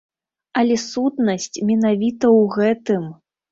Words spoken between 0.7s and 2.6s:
сутнасць менавіта ў